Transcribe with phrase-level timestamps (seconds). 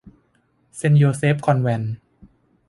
[0.75, 1.93] เซนต์โยเซฟคอนแวนต์